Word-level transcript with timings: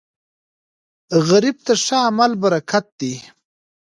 غریب 1.27 1.57
ته 1.65 1.73
ښه 1.83 1.97
عمل 2.07 2.31
برکت 2.43 2.85
دی 2.99 3.13